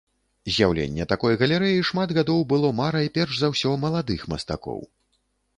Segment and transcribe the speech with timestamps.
[0.53, 4.83] З'яўленне такой галерэі шмат гадоў было марай перш за ўсё маладых мастакоў.